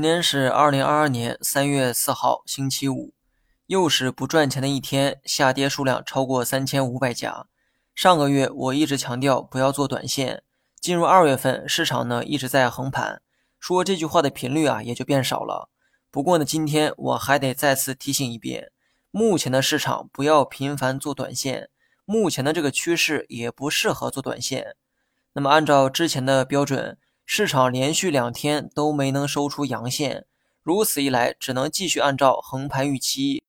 [0.00, 3.12] 今天是二零二二年三月四号，星期五，
[3.66, 7.44] 又是不赚钱的一天，下跌数量超过三千五百家。
[7.94, 10.42] 上个月我一直强调不要做短线，
[10.80, 13.20] 进入二月份，市场呢一直在横盘，
[13.58, 15.68] 说这句话的频率啊也就变少了。
[16.10, 18.72] 不过呢，今天我还得再次提醒一遍，
[19.10, 21.68] 目前的市场不要频繁做短线，
[22.06, 24.76] 目前的这个趋势也不适合做短线。
[25.34, 26.96] 那么按照之前的标准。
[27.32, 30.26] 市场连续两天都没能收出阳线，
[30.64, 33.44] 如此一来，只能继续按照横盘预期。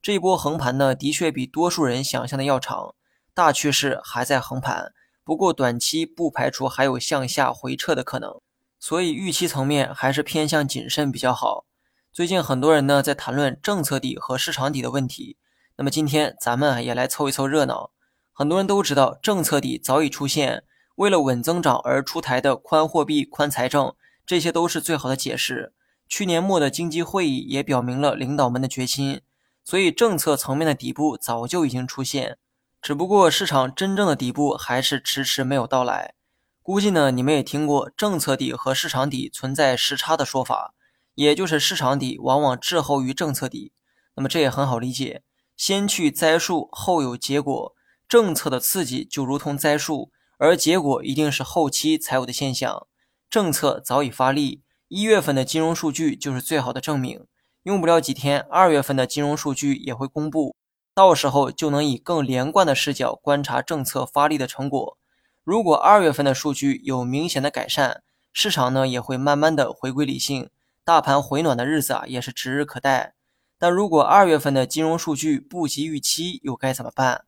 [0.00, 2.94] 这一波横盘呢，的确比多数人想象的要长，
[3.34, 4.92] 大趋势还在横盘，
[5.24, 8.40] 不过短期不排除还有向下回撤的可能，
[8.78, 11.64] 所以预期层面还是偏向谨慎比较好。
[12.12, 15.36] 最近很多人呢在谈论政策底和市场底的问题，
[15.74, 17.90] 那么今天咱们也来凑一凑热闹。
[18.32, 20.62] 很多人都知道政策底早已出现。
[20.96, 23.94] 为了稳增长而出台的宽货币、宽财政，
[24.24, 25.72] 这些都是最好的解释。
[26.08, 29.20] 去年末的经济会议也表明了领导们的决心，
[29.64, 32.38] 所以政策层面的底部早就已经出现，
[32.80, 36.14] 只不过市场真正的底部还是迟迟没有到来。
[36.62, 40.74] 估计呢，你们也听过政策底和市场底存在时差的说法，
[41.16, 43.72] 也就是市场底往往滞后于政策底。
[44.14, 45.22] 那么这也很好理解，
[45.56, 47.74] 先去栽树后有结果，
[48.08, 50.12] 政策的刺激就如同栽树。
[50.44, 52.86] 而结果一定是后期才有的现象，
[53.30, 57.24] 政策早已发力，一月份的金融数据就是最好的证明。
[57.62, 60.54] 用不了几天，二月份的金融数据也会公布，
[60.94, 64.98] 到时候就能以更连贯的视角观察政策发力的成果。
[65.44, 70.50] 如果二月份的数据有明显的改善，市场呢也会慢慢的回归理性，
[70.84, 73.14] 大盘回暖的日子啊也是指日可待。
[73.58, 77.24] 但如果二月份的金融数据不及预期，又该怎么办？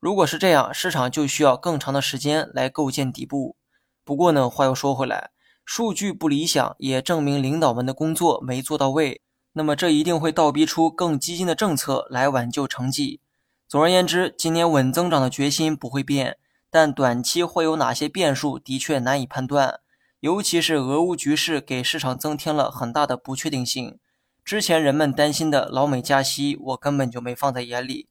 [0.00, 3.56] 如果是这样，市场就需要更长的时间来构建底部。
[4.04, 5.30] 不过呢，话又说回来，
[5.64, 9.20] 数据不理想也证明领导们的工作没做到位。
[9.54, 13.20] 那么这一定会倒逼出更激进的政策来挽救成绩。
[13.66, 16.38] 总而言之，今年稳增长的决心不会变，
[16.70, 19.80] 但短期会有哪些变数，的确难以判断。
[20.20, 23.98] 尤其是俄乌局势给市场增添了很大的不确定性。
[24.44, 28.08] 之前人们担心的老美加息，我根本就没放在眼里。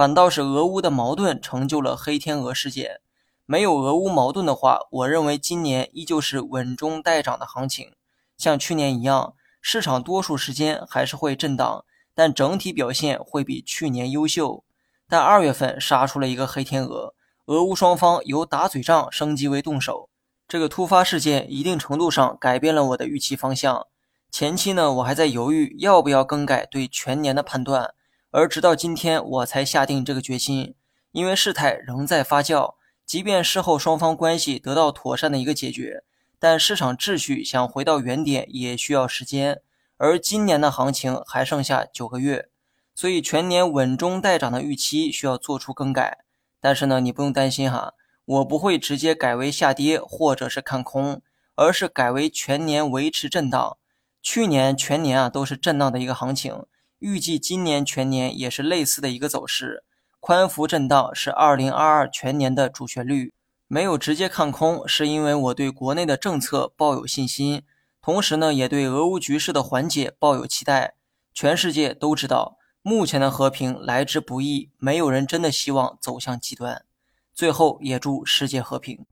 [0.00, 3.02] 反倒是俄乌的矛盾成就了黑天鹅事件。
[3.44, 7.92] 没有俄乌矛盾的话，我认为今年依旧是稳中带涨的行情，
[8.38, 11.84] 像去年一样，市场多数时间还是会震荡，
[12.14, 14.64] 但整体表现会比去年优秀。
[15.06, 17.12] 但二月份杀出了一个黑天鹅，
[17.44, 20.08] 俄乌双方由打嘴仗升级为动手，
[20.48, 23.86] 这个突发事件一定程度上改变了我的预期方向。
[24.30, 27.92] 前期呢，我还在犹豫要不要更改对全年的判断。
[28.32, 30.74] 而直到今天，我才下定这个决心，
[31.10, 32.74] 因为事态仍在发酵。
[33.04, 36.04] 即便事后双方关系得到妥善的一个解决，
[36.38, 39.60] 但市场秩序想回到原点也需要时间。
[39.96, 42.48] 而今年的行情还剩下九个月，
[42.94, 46.18] 所以全年稳中带涨的预期需要做出更改。
[46.60, 51.20] 但是呢，你不用担心哈，我不会直接改为下跌或者是看空，
[51.56, 53.76] 而是改为全年维持震荡。
[54.22, 56.64] 去年全年啊都是震荡的一个行情。
[57.00, 59.82] 预计今年全年也是类似的一个走势，
[60.20, 63.34] 宽幅震荡是二零二二全年的主旋律。
[63.66, 67.62] 没有直接看空，是因为我对国内的政策抱有信心，
[68.02, 70.94] 同时呢，也对俄乌局势的缓解抱有期待。
[71.32, 76.84] 全世界都知道，目前的和平来之不易，没有人真的希望走向极端。
[77.32, 79.06] 最后，也祝世界和平。